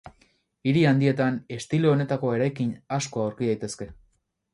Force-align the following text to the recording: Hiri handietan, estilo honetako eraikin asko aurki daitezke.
Hiri 0.69 0.79
handietan, 0.91 1.37
estilo 1.57 1.91
honetako 1.97 2.31
eraikin 2.37 2.71
asko 2.99 3.23
aurki 3.27 3.51
daitezke. 3.51 3.89